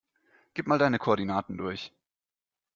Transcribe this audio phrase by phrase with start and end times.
[0.55, 1.93] Gib mal deine Koordinaten durch.